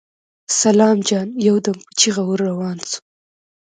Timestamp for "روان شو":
2.49-2.97